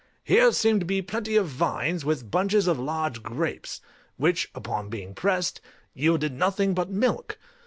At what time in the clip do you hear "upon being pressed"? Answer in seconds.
4.55-5.61